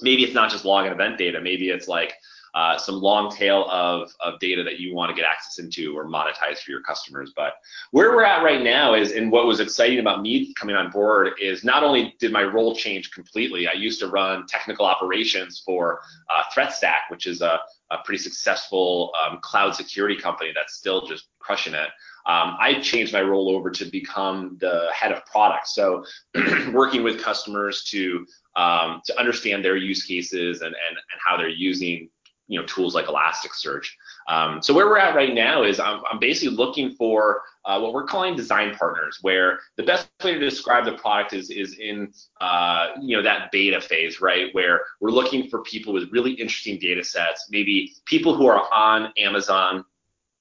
maybe 0.01 0.23
it's 0.23 0.33
not 0.33 0.49
just 0.49 0.65
log 0.65 0.85
and 0.85 0.93
event 0.93 1.17
data. 1.17 1.39
Maybe 1.39 1.69
it's 1.69 1.87
like 1.87 2.13
uh, 2.55 2.77
some 2.77 2.95
long 2.95 3.29
tail 3.29 3.67
of, 3.69 4.09
of 4.21 4.39
data 4.39 4.63
that 4.63 4.79
you 4.79 4.95
want 4.95 5.09
to 5.09 5.15
get 5.15 5.29
access 5.29 5.59
into 5.59 5.95
or 5.95 6.07
monetize 6.07 6.59
for 6.59 6.71
your 6.71 6.81
customers. 6.81 7.33
But 7.35 7.55
where 7.91 8.11
we're 8.11 8.23
at 8.23 8.43
right 8.43 8.63
now 8.63 8.93
is, 8.93 9.11
and 9.11 9.29
what 9.29 9.45
was 9.45 9.59
exciting 9.59 9.99
about 9.99 10.21
me 10.21 10.53
coming 10.53 10.75
on 10.75 10.89
board 10.89 11.33
is 11.39 11.65
not 11.65 11.83
only 11.83 12.15
did 12.19 12.31
my 12.31 12.43
role 12.43 12.73
change 12.73 13.11
completely, 13.11 13.67
I 13.67 13.73
used 13.73 13.99
to 13.99 14.07
run 14.07 14.47
technical 14.47 14.85
operations 14.85 15.61
for 15.65 15.99
uh, 16.33 16.43
ThreatStack, 16.55 17.09
which 17.09 17.27
is 17.27 17.41
a, 17.41 17.59
a 17.91 17.97
pretty 18.05 18.23
successful 18.23 19.11
um, 19.21 19.39
cloud 19.41 19.75
security 19.75 20.15
company 20.15 20.51
that's 20.55 20.75
still 20.75 21.05
just 21.05 21.27
crushing 21.39 21.73
it. 21.73 21.89
Um, 22.25 22.55
I 22.59 22.79
changed 22.81 23.13
my 23.13 23.21
role 23.21 23.49
over 23.49 23.69
to 23.69 23.85
become 23.85 24.57
the 24.59 24.87
head 24.93 25.11
of 25.11 25.23
product. 25.25 25.67
So 25.67 26.03
working 26.71 27.03
with 27.03 27.21
customers 27.21 27.83
to 27.85 28.25
um, 28.55 29.01
to 29.05 29.19
understand 29.19 29.65
their 29.65 29.75
use 29.75 30.05
cases 30.05 30.61
and, 30.61 30.73
and, 30.73 30.97
and 30.97 31.21
how 31.23 31.35
they're 31.35 31.49
using 31.49 32.09
you 32.47 32.59
know 32.59 32.65
tools 32.65 32.95
like 32.95 33.05
Elasticsearch. 33.05 33.87
Um, 34.27 34.61
so 34.61 34.73
where 34.73 34.87
we're 34.87 34.97
at 34.97 35.15
right 35.15 35.33
now 35.33 35.63
is 35.63 35.79
I'm, 35.79 36.01
I'm 36.11 36.19
basically 36.19 36.55
looking 36.55 36.95
for 36.95 37.41
uh, 37.65 37.79
what 37.79 37.93
we're 37.93 38.05
calling 38.05 38.35
design 38.35 38.75
partners, 38.75 39.19
where 39.21 39.59
the 39.77 39.83
best 39.83 40.07
way 40.23 40.33
to 40.33 40.39
describe 40.39 40.85
the 40.85 40.93
product 40.93 41.33
is 41.33 41.49
is 41.49 41.77
in 41.79 42.11
uh, 42.41 42.89
you 43.01 43.15
know 43.15 43.23
that 43.23 43.51
beta 43.51 43.81
phase, 43.81 44.21
right? 44.21 44.53
Where 44.53 44.81
we're 45.01 45.11
looking 45.11 45.49
for 45.49 45.61
people 45.61 45.93
with 45.93 46.11
really 46.11 46.31
interesting 46.31 46.79
data 46.79 47.03
sets, 47.03 47.47
maybe 47.49 47.93
people 48.05 48.35
who 48.35 48.47
are 48.47 48.67
on 48.73 49.11
Amazon 49.17 49.85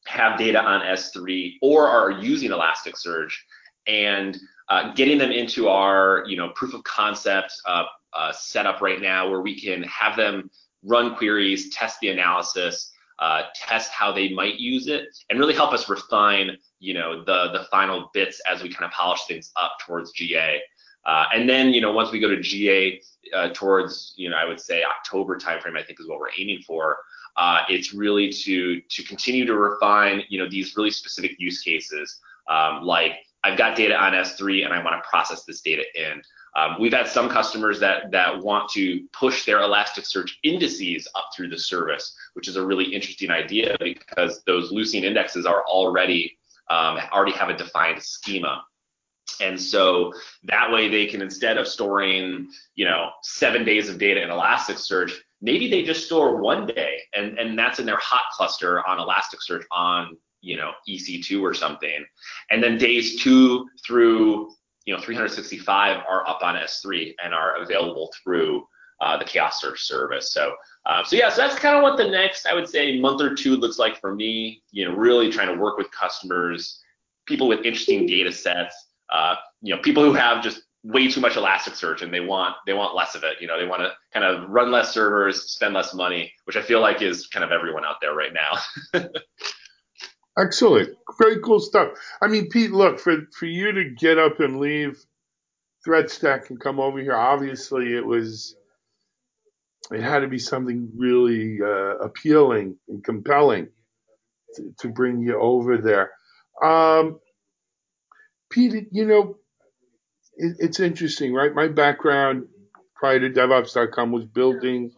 have 0.06 0.38
data 0.38 0.60
on 0.60 0.82
S3 0.82 1.54
or 1.62 1.88
are 1.88 2.10
using 2.10 2.50
Elasticsearch 2.50 3.32
and 3.86 4.38
uh, 4.68 4.92
getting 4.94 5.18
them 5.18 5.30
into 5.30 5.68
our 5.68 6.24
you 6.26 6.36
know 6.36 6.50
proof 6.50 6.74
of 6.74 6.82
concept 6.84 7.52
uh, 7.66 7.84
uh, 8.12 8.32
setup 8.32 8.80
right 8.80 9.00
now 9.00 9.28
where 9.28 9.40
we 9.40 9.58
can 9.58 9.82
have 9.84 10.16
them 10.16 10.50
run 10.84 11.16
queries, 11.16 11.74
test 11.74 11.98
the 12.00 12.08
analysis, 12.08 12.92
uh, 13.18 13.42
test 13.54 13.90
how 13.90 14.12
they 14.12 14.30
might 14.30 14.56
use 14.56 14.86
it, 14.88 15.06
and 15.30 15.38
really 15.38 15.54
help 15.54 15.72
us 15.72 15.88
refine 15.88 16.56
you 16.80 16.94
know 16.94 17.24
the 17.24 17.50
the 17.52 17.66
final 17.70 18.10
bits 18.12 18.40
as 18.50 18.62
we 18.62 18.68
kind 18.68 18.84
of 18.84 18.90
polish 18.90 19.24
things 19.26 19.50
up 19.56 19.72
towards 19.84 20.12
GA. 20.12 20.60
Uh, 21.06 21.24
and 21.34 21.48
then 21.48 21.72
you 21.72 21.80
know 21.80 21.92
once 21.92 22.10
we 22.10 22.18
go 22.18 22.28
to 22.28 22.40
GA 22.40 23.00
uh, 23.34 23.48
towards 23.54 24.14
you 24.16 24.30
know 24.30 24.36
I 24.36 24.44
would 24.44 24.60
say 24.60 24.82
October 24.82 25.38
timeframe 25.38 25.78
I 25.78 25.82
think 25.82 26.00
is 26.00 26.08
what 26.08 26.18
we're 26.18 26.34
aiming 26.38 26.60
for. 26.66 26.98
it's 27.68 27.94
really 27.94 28.30
to 28.30 28.80
to 28.80 29.02
continue 29.04 29.44
to 29.46 29.54
refine 29.54 30.22
you 30.28 30.38
know 30.38 30.48
these 30.48 30.76
really 30.76 30.90
specific 30.90 31.36
use 31.38 31.62
cases 31.62 32.20
um, 32.48 32.82
like 32.82 33.12
I've 33.44 33.58
got 33.58 33.76
data 33.76 33.94
on 33.94 34.12
S3 34.12 34.64
and 34.64 34.72
I 34.72 34.82
want 34.82 35.02
to 35.02 35.08
process 35.08 35.44
this 35.44 35.60
data 35.60 35.84
in. 35.94 36.22
Um, 36.56 36.76
we've 36.78 36.92
had 36.92 37.08
some 37.08 37.28
customers 37.28 37.80
that 37.80 38.10
that 38.12 38.38
want 38.40 38.68
to 38.70 39.06
push 39.12 39.44
their 39.44 39.58
Elasticsearch 39.58 40.30
indices 40.44 41.08
up 41.14 41.30
through 41.34 41.48
the 41.48 41.58
service, 41.58 42.16
which 42.34 42.48
is 42.48 42.56
a 42.56 42.64
really 42.64 42.84
interesting 42.84 43.30
idea 43.30 43.76
because 43.80 44.42
those 44.46 44.72
Lucene 44.72 45.02
indexes 45.02 45.46
are 45.46 45.64
already 45.64 46.38
um, 46.70 46.98
already 47.12 47.32
have 47.32 47.48
a 47.48 47.56
defined 47.56 48.02
schema. 48.02 48.64
And 49.40 49.60
so 49.60 50.12
that 50.44 50.70
way 50.70 50.88
they 50.88 51.06
can 51.06 51.22
instead 51.22 51.58
of 51.58 51.66
storing, 51.66 52.48
you 52.76 52.84
know, 52.84 53.10
seven 53.22 53.64
days 53.64 53.88
of 53.88 53.98
data 53.98 54.22
in 54.22 54.28
Elasticsearch, 54.28 55.12
maybe 55.40 55.68
they 55.68 55.82
just 55.82 56.06
store 56.06 56.36
one 56.36 56.66
day 56.66 57.00
and, 57.16 57.38
and 57.38 57.58
that's 57.58 57.78
in 57.78 57.86
their 57.86 57.98
hot 57.98 58.24
cluster 58.32 58.86
on 58.86 58.98
Elasticsearch 58.98 59.64
on 59.72 60.16
you 60.40 60.56
know 60.56 60.72
EC2 60.88 61.42
or 61.42 61.54
something, 61.54 62.04
and 62.50 62.62
then 62.62 62.78
days 62.78 63.22
two 63.22 63.66
through 63.84 64.52
you 64.84 64.94
know 64.94 65.00
365 65.00 66.02
are 66.08 66.26
up 66.28 66.40
on 66.42 66.54
S3 66.56 67.14
and 67.22 67.34
are 67.34 67.62
available 67.62 68.12
through 68.22 68.66
uh, 69.00 69.16
the 69.16 69.24
Chaos 69.24 69.60
Search 69.60 69.82
service. 69.82 70.32
So 70.32 70.54
uh, 70.86 71.02
so 71.04 71.16
yeah, 71.16 71.30
so 71.30 71.42
that's 71.42 71.58
kind 71.58 71.76
of 71.76 71.82
what 71.82 71.96
the 71.96 72.08
next 72.08 72.46
I 72.46 72.54
would 72.54 72.68
say 72.68 73.00
month 73.00 73.20
or 73.20 73.34
two 73.34 73.56
looks 73.56 73.78
like 73.78 74.00
for 74.00 74.14
me. 74.14 74.62
You 74.70 74.88
know, 74.88 74.94
really 74.94 75.30
trying 75.30 75.48
to 75.48 75.60
work 75.60 75.78
with 75.78 75.90
customers, 75.90 76.80
people 77.26 77.48
with 77.48 77.64
interesting 77.64 78.06
data 78.06 78.32
sets, 78.32 78.74
uh, 79.10 79.36
you 79.62 79.74
know, 79.74 79.80
people 79.82 80.02
who 80.02 80.12
have 80.12 80.42
just 80.42 80.62
way 80.84 81.08
too 81.08 81.20
much 81.20 81.32
Elasticsearch 81.32 82.02
and 82.02 82.12
they 82.12 82.20
want 82.20 82.54
they 82.66 82.74
want 82.74 82.94
less 82.94 83.14
of 83.14 83.24
it. 83.24 83.40
You 83.40 83.46
know, 83.46 83.58
they 83.58 83.66
want 83.66 83.82
to 83.82 83.92
kind 84.12 84.24
of 84.24 84.48
run 84.50 84.70
less 84.70 84.92
servers, 84.92 85.50
spend 85.50 85.74
less 85.74 85.94
money, 85.94 86.32
which 86.44 86.56
I 86.56 86.62
feel 86.62 86.80
like 86.80 87.02
is 87.02 87.26
kind 87.28 87.44
of 87.44 87.50
everyone 87.50 87.84
out 87.84 87.96
there 88.00 88.14
right 88.14 88.32
now. 88.32 89.00
Excellent. 90.38 90.96
Very 91.18 91.40
cool 91.40 91.60
stuff. 91.60 91.90
I 92.20 92.26
mean, 92.26 92.48
Pete, 92.48 92.72
look, 92.72 92.98
for, 92.98 93.16
for 93.38 93.46
you 93.46 93.72
to 93.72 93.90
get 93.90 94.18
up 94.18 94.40
and 94.40 94.58
leave 94.58 95.04
ThreatStack 95.86 96.50
and 96.50 96.60
come 96.60 96.80
over 96.80 96.98
here, 97.00 97.14
obviously 97.14 97.94
it 97.94 98.04
was, 98.04 98.56
it 99.92 100.02
had 100.02 100.20
to 100.20 100.28
be 100.28 100.38
something 100.38 100.90
really 100.96 101.58
uh, 101.62 101.98
appealing 101.98 102.76
and 102.88 103.04
compelling 103.04 103.68
to, 104.56 104.74
to, 104.80 104.88
bring 104.88 105.20
you 105.20 105.38
over 105.38 105.78
there. 105.78 106.10
Um, 106.62 107.20
Pete, 108.50 108.88
you 108.90 109.04
know, 109.04 109.36
it, 110.36 110.56
it's 110.58 110.80
interesting, 110.80 111.32
right? 111.32 111.54
My 111.54 111.68
background 111.68 112.46
prior 112.96 113.20
to 113.20 113.30
DevOps.com 113.30 114.10
was 114.10 114.24
building, 114.24 114.90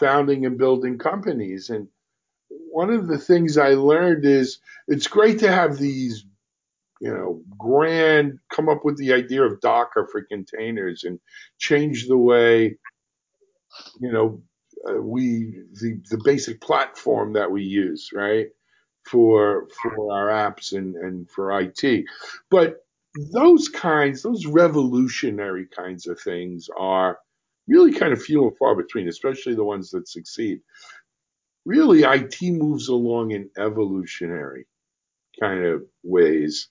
founding 0.00 0.44
and 0.46 0.58
building 0.58 0.98
companies. 0.98 1.70
And 1.70 1.86
one 2.72 2.90
of 2.90 3.06
the 3.06 3.18
things 3.18 3.58
I 3.58 3.70
learned 3.74 4.24
is 4.24 4.58
it's 4.88 5.06
great 5.06 5.38
to 5.40 5.52
have 5.52 5.76
these, 5.76 6.24
you 7.00 7.12
know, 7.12 7.42
grand, 7.58 8.38
come 8.50 8.68
up 8.68 8.84
with 8.84 8.96
the 8.96 9.12
idea 9.12 9.42
of 9.42 9.60
Docker 9.60 10.08
for 10.10 10.22
containers 10.22 11.04
and 11.04 11.20
change 11.58 12.08
the 12.08 12.16
way, 12.16 12.78
you 14.00 14.10
know, 14.10 14.42
uh, 14.88 15.00
we, 15.00 15.52
the, 15.80 16.00
the 16.10 16.20
basic 16.24 16.60
platform 16.62 17.34
that 17.34 17.50
we 17.50 17.62
use, 17.62 18.08
right? 18.14 18.46
For, 19.04 19.68
for 19.82 20.12
our 20.12 20.28
apps 20.28 20.72
and, 20.72 20.96
and 20.96 21.30
for 21.30 21.60
IT. 21.60 22.04
But 22.50 22.76
those 23.32 23.68
kinds, 23.68 24.22
those 24.22 24.46
revolutionary 24.46 25.66
kinds 25.66 26.06
of 26.06 26.18
things 26.18 26.68
are 26.78 27.18
really 27.68 27.92
kind 27.92 28.12
of 28.12 28.22
few 28.22 28.46
and 28.46 28.56
far 28.56 28.74
between, 28.74 29.08
especially 29.08 29.54
the 29.54 29.64
ones 29.64 29.90
that 29.90 30.08
succeed 30.08 30.60
really 31.64 32.02
IT 32.02 32.36
moves 32.42 32.88
along 32.88 33.30
in 33.32 33.50
evolutionary 33.56 34.66
kind 35.40 35.64
of 35.64 35.82
ways 36.02 36.68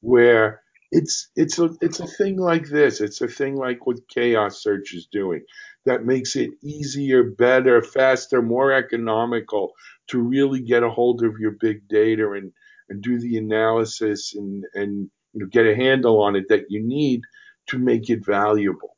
where 0.00 0.62
it's 0.90 1.30
it's 1.36 1.58
a 1.58 1.70
it's 1.80 2.00
a 2.00 2.06
thing 2.06 2.36
like 2.36 2.68
this. 2.68 3.00
It's 3.00 3.22
a 3.22 3.28
thing 3.28 3.56
like 3.56 3.86
what 3.86 4.08
chaos 4.08 4.62
search 4.62 4.92
is 4.92 5.06
doing 5.10 5.42
that 5.86 6.04
makes 6.04 6.36
it 6.36 6.50
easier, 6.62 7.22
better, 7.24 7.82
faster, 7.82 8.42
more 8.42 8.72
economical 8.72 9.72
to 10.08 10.20
really 10.20 10.60
get 10.60 10.82
a 10.82 10.90
hold 10.90 11.24
of 11.24 11.38
your 11.38 11.52
big 11.52 11.88
data 11.88 12.32
and 12.32 12.52
and 12.90 13.02
do 13.02 13.18
the 13.18 13.38
analysis 13.38 14.34
and 14.34 14.64
and 14.74 15.10
you 15.32 15.40
know 15.40 15.46
get 15.46 15.66
a 15.66 15.74
handle 15.74 16.22
on 16.22 16.36
it 16.36 16.44
that 16.50 16.66
you 16.68 16.86
need 16.86 17.22
to 17.68 17.78
make 17.78 18.10
it 18.10 18.24
valuable. 18.24 18.96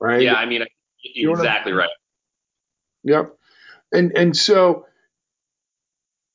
Right? 0.00 0.22
Yeah, 0.22 0.34
I 0.34 0.46
mean 0.46 0.64
exactly 1.16 1.72
right. 1.72 1.90
Yep. 3.02 3.36
And 3.92 4.16
and 4.16 4.36
so 4.36 4.86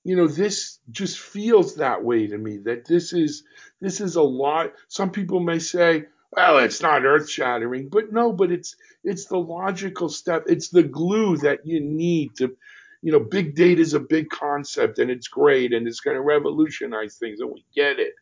you 0.04 0.16
know 0.16 0.28
this 0.28 0.80
just 0.92 1.20
feels 1.20 1.76
that 1.76 2.04
way 2.04 2.28
to 2.28 2.38
me 2.38 2.60
that 2.60 2.86
this 2.86 3.12
is 3.14 3.44
this 3.82 4.00
is 4.00 4.16
a 4.16 4.22
lot. 4.22 4.74
Some 4.88 5.12
people 5.12 5.40
may 5.40 5.60
say 5.60 6.06
well 6.32 6.60
it's 6.60 6.82
not 6.82 7.06
earth 7.06 7.30
shattering 7.30 7.90
but 7.90 8.12
no 8.12 8.32
but 8.32 8.52
it's 8.52 8.76
it's 9.04 9.26
the 9.26 9.38
logical 9.38 10.08
step. 10.10 10.44
It's 10.48 10.70
the 10.70 10.84
glue 10.84 11.38
that 11.38 11.66
you 11.66 11.82
need 11.82 12.36
to 12.38 12.56
you 13.02 13.12
know 13.12 13.20
big 13.20 13.56
data 13.56 13.82
is 13.82 13.94
a 13.96 14.00
big 14.00 14.30
concept 14.30 15.00
and 15.00 15.10
it's 15.10 15.28
great 15.28 15.74
and 15.74 15.88
it's 15.88 16.00
going 16.00 16.16
to 16.16 16.22
revolutionize 16.22 17.16
things 17.18 17.40
and 17.40 17.52
we 17.52 17.66
get 17.76 18.00
it. 18.00 18.14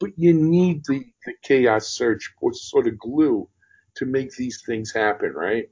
But 0.00 0.10
you 0.16 0.34
need 0.34 0.84
the, 0.86 1.04
the 1.24 1.34
chaos 1.42 1.88
search 1.88 2.32
sort 2.52 2.86
of 2.86 2.98
glue 2.98 3.48
to 3.96 4.04
make 4.04 4.32
these 4.32 4.62
things 4.66 4.92
happen 4.92 5.32
right? 5.32 5.70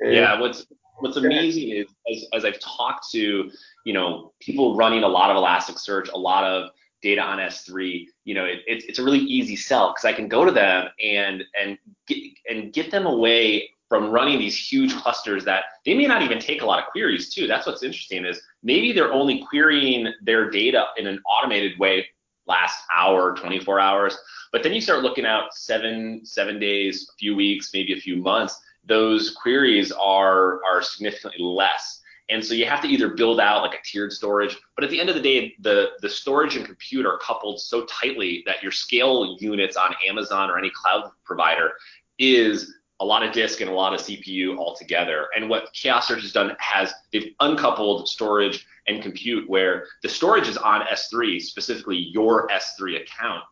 And, 0.00 0.14
yeah 0.14 0.40
what's 0.40 0.66
what's 1.00 1.16
amazing 1.16 1.70
is 1.70 1.86
as, 2.10 2.26
as 2.32 2.44
I've 2.44 2.60
talked 2.60 3.10
to, 3.12 3.50
you 3.84 3.92
know, 3.92 4.32
people 4.40 4.76
running 4.76 5.02
a 5.02 5.08
lot 5.08 5.30
of 5.30 5.36
Elasticsearch, 5.36 6.12
a 6.12 6.18
lot 6.18 6.44
of 6.44 6.70
data 7.02 7.20
on 7.20 7.38
S3, 7.38 8.06
you 8.24 8.34
know, 8.34 8.44
it, 8.44 8.60
it, 8.66 8.84
it's 8.86 8.98
a 8.98 9.04
really 9.04 9.18
easy 9.18 9.56
sell 9.56 9.90
because 9.90 10.04
I 10.04 10.12
can 10.12 10.28
go 10.28 10.44
to 10.44 10.50
them 10.50 10.88
and 11.02 11.44
and 11.60 11.78
get 12.06 12.18
and 12.48 12.72
get 12.72 12.90
them 12.90 13.06
away 13.06 13.70
from 13.88 14.10
running 14.10 14.38
these 14.38 14.56
huge 14.56 14.94
clusters 14.94 15.44
that 15.44 15.64
they 15.84 15.94
may 15.94 16.06
not 16.06 16.22
even 16.22 16.38
take 16.38 16.62
a 16.62 16.64
lot 16.64 16.78
of 16.78 16.86
queries 16.86 17.34
too. 17.34 17.48
That's 17.48 17.66
what's 17.66 17.82
interesting 17.82 18.24
is 18.24 18.40
maybe 18.62 18.92
they're 18.92 19.12
only 19.12 19.44
querying 19.50 20.12
their 20.22 20.48
data 20.48 20.86
in 20.96 21.08
an 21.08 21.20
automated 21.26 21.76
way 21.78 22.06
last 22.46 22.82
hour, 22.94 23.34
24 23.34 23.80
hours. 23.80 24.16
But 24.52 24.62
then 24.62 24.72
you 24.72 24.80
start 24.80 25.02
looking 25.02 25.26
out 25.26 25.54
seven, 25.54 26.20
seven 26.24 26.60
days, 26.60 27.10
a 27.12 27.16
few 27.18 27.34
weeks, 27.34 27.70
maybe 27.74 27.92
a 27.92 28.00
few 28.00 28.16
months, 28.16 28.60
those 28.84 29.30
queries 29.30 29.92
are 29.92 30.64
are 30.64 30.82
significantly 30.82 31.44
less. 31.44 32.00
And 32.30 32.44
so 32.44 32.54
you 32.54 32.64
have 32.66 32.80
to 32.82 32.88
either 32.88 33.08
build 33.08 33.40
out 33.40 33.62
like 33.62 33.74
a 33.74 33.82
tiered 33.84 34.12
storage, 34.12 34.56
but 34.76 34.84
at 34.84 34.90
the 34.90 35.00
end 35.00 35.08
of 35.08 35.16
the 35.16 35.20
day, 35.20 35.52
the, 35.58 35.90
the 36.00 36.08
storage 36.08 36.54
and 36.54 36.64
compute 36.64 37.04
are 37.04 37.18
coupled 37.18 37.60
so 37.60 37.84
tightly 37.86 38.44
that 38.46 38.62
your 38.62 38.70
scale 38.70 39.36
units 39.40 39.76
on 39.76 39.92
Amazon 40.08 40.48
or 40.48 40.56
any 40.56 40.70
cloud 40.70 41.10
provider 41.24 41.72
is 42.20 42.72
a 43.00 43.04
lot 43.04 43.24
of 43.24 43.32
disk 43.32 43.60
and 43.60 43.70
a 43.70 43.74
lot 43.74 43.94
of 43.94 44.00
CPU 44.00 44.58
altogether. 44.58 45.26
And 45.34 45.48
what 45.48 45.72
Chaos 45.72 46.06
Search 46.06 46.22
has 46.22 46.32
done 46.32 46.54
has 46.60 46.92
they've 47.12 47.34
uncoupled 47.40 48.08
storage 48.08 48.64
and 48.86 49.02
compute 49.02 49.48
where 49.48 49.86
the 50.02 50.08
storage 50.08 50.46
is 50.46 50.56
on 50.56 50.82
S3, 50.82 51.40
specifically 51.40 51.96
your 51.96 52.46
S3 52.48 53.00
account, 53.00 53.42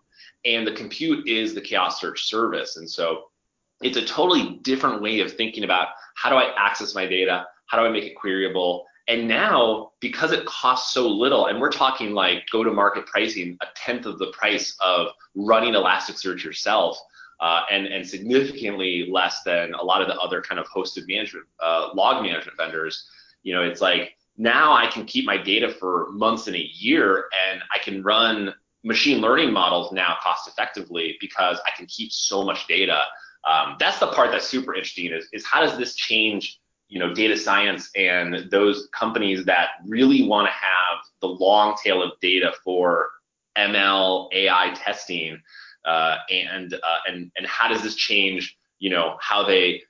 and 0.44 0.66
the 0.66 0.72
compute 0.72 1.26
is 1.26 1.54
the 1.54 1.60
Chaos 1.60 2.00
Search 2.00 2.26
service. 2.26 2.76
And 2.76 2.88
so 2.88 3.24
it's 3.80 3.96
a 3.96 4.04
totally 4.04 4.58
different 4.62 5.02
way 5.02 5.20
of 5.20 5.32
thinking 5.32 5.64
about 5.64 5.88
how 6.16 6.30
do 6.30 6.36
I 6.36 6.52
access 6.56 6.94
my 6.94 7.06
data? 7.06 7.46
How 7.66 7.78
do 7.78 7.86
I 7.86 7.90
make 7.90 8.04
it 8.04 8.14
queryable? 8.16 8.84
And 9.06 9.26
now, 9.26 9.92
because 10.00 10.32
it 10.32 10.44
costs 10.44 10.92
so 10.92 11.08
little, 11.08 11.46
and 11.46 11.60
we're 11.60 11.72
talking 11.72 12.12
like 12.12 12.44
go 12.52 12.62
to 12.62 12.70
market 12.70 13.06
pricing, 13.06 13.56
a 13.62 13.66
tenth 13.74 14.04
of 14.04 14.18
the 14.18 14.32
price 14.32 14.76
of 14.84 15.08
running 15.34 15.72
Elasticsearch 15.72 16.44
yourself, 16.44 16.98
uh, 17.40 17.62
and, 17.70 17.86
and 17.86 18.06
significantly 18.06 19.08
less 19.10 19.42
than 19.44 19.72
a 19.74 19.82
lot 19.82 20.02
of 20.02 20.08
the 20.08 20.16
other 20.16 20.42
kind 20.42 20.58
of 20.60 20.66
hosted 20.66 21.06
management, 21.06 21.46
uh, 21.62 21.88
log 21.94 22.22
management 22.22 22.56
vendors, 22.56 23.08
you 23.42 23.54
know, 23.54 23.62
it's 23.62 23.80
like 23.80 24.14
now 24.36 24.72
I 24.72 24.88
can 24.88 25.04
keep 25.04 25.24
my 25.24 25.36
data 25.36 25.68
for 25.68 26.08
months 26.10 26.46
and 26.46 26.56
a 26.56 26.70
year 26.74 27.28
and 27.48 27.62
I 27.74 27.78
can 27.78 28.02
run 28.02 28.54
machine 28.84 29.20
learning 29.20 29.52
models 29.52 29.92
now 29.92 30.16
cost 30.22 30.48
effectively 30.48 31.16
because 31.20 31.58
I 31.66 31.70
can 31.76 31.86
keep 31.86 32.12
so 32.12 32.44
much 32.44 32.66
data 32.66 33.02
um, 33.44 33.76
that's 33.78 33.98
the 33.98 34.08
part 34.08 34.30
that's 34.30 34.46
super 34.46 34.74
interesting 34.74 35.12
is, 35.12 35.28
is 35.32 35.44
how 35.44 35.60
does 35.60 35.76
this 35.78 35.94
change 35.94 36.60
you 36.88 36.98
know 36.98 37.12
data 37.12 37.36
science 37.36 37.90
and 37.96 38.50
those 38.50 38.88
companies 38.92 39.44
that 39.44 39.70
really 39.86 40.26
want 40.26 40.46
to 40.46 40.52
have 40.52 41.04
the 41.20 41.26
long 41.26 41.76
tail 41.82 42.02
of 42.02 42.12
data 42.20 42.52
for 42.64 43.10
ML 43.58 44.28
AI 44.32 44.72
testing, 44.74 45.40
uh, 45.84 46.16
and 46.30 46.74
uh, 46.74 46.98
and 47.08 47.30
and 47.36 47.46
how 47.46 47.68
does 47.68 47.82
this 47.82 47.94
change, 47.94 48.56
you 48.78 48.90
know, 48.90 49.16
how 49.20 49.44
they 49.44 49.82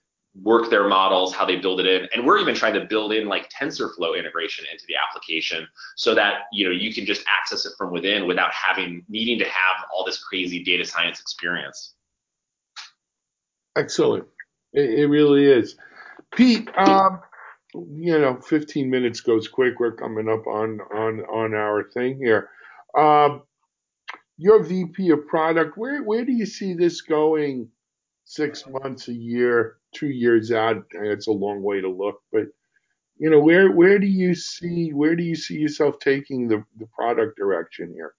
work 0.43 0.71
their 0.71 0.87
models, 0.87 1.35
how 1.35 1.45
they 1.45 1.57
build 1.57 1.81
it 1.81 1.87
in, 1.87 2.09
and 2.15 2.27
we're 2.27 2.39
even 2.39 2.55
trying 2.55 2.75
to 2.75 2.85
build 2.85 3.13
in 3.13 3.29
like 3.29 3.51
TensorFlow 3.51 4.19
integration 4.19 4.65
into 4.71 4.85
the 4.87 4.95
application 4.97 5.67
so 5.97 6.15
that 6.15 6.43
you 6.53 6.65
know 6.65 6.73
you 6.73 6.93
can 6.95 7.05
just 7.05 7.25
access 7.29 7.67
it 7.67 7.73
from 7.77 7.93
within 7.93 8.27
without 8.27 8.53
having 8.53 9.05
needing 9.09 9.39
to 9.39 9.45
have 9.45 9.85
all 9.93 10.05
this 10.05 10.23
crazy 10.25 10.65
data 10.65 10.85
science 10.85 11.21
experience. 11.21 11.95
Excellent. 13.79 14.27
It, 14.75 15.01
it 15.01 15.07
really 15.09 15.47
is. 15.47 15.77
Pete, 16.35 16.69
um, 16.79 17.21
you 17.75 18.19
know, 18.19 18.41
15 18.41 18.91
minutes 18.91 19.23
goes 19.23 19.49
quick. 19.49 19.81
We're 19.81 19.97
coming 19.97 20.29
up 20.29 20.47
on 20.47 20.81
on 20.95 21.21
on 21.23 21.55
our 21.55 21.85
thing 21.95 22.19
here. 22.19 22.51
Um, 22.99 23.43
your 24.39 24.63
VP 24.65 25.11
of 25.11 25.27
product, 25.29 25.79
where 25.79 26.03
where 26.05 26.25
do 26.27 26.33
you 26.33 26.47
see 26.47 26.75
this 26.75 27.03
going? 27.03 27.69
Six 28.27 28.65
months, 28.69 29.09
a 29.09 29.15
year, 29.15 29.79
two 29.95 30.09
years 30.09 30.53
out. 30.53 30.85
It's 30.93 31.29
a 31.29 31.33
long 31.33 31.63
way 31.63 31.81
to 31.81 31.91
look, 31.91 32.23
but 32.33 32.45
you 33.19 33.31
know, 33.31 33.41
where 33.41 33.73
where 33.73 33.99
do 33.99 34.07
you 34.09 34.35
see 34.35 34.91
where 34.93 35.17
do 35.17 35.25
you 35.25 35.37
see 35.37 35.57
yourself 35.57 35.99
taking 36.01 36.49
the 36.49 36.65
the 36.79 36.87
product 36.89 37.39
direction 37.39 37.93
here? 37.95 38.15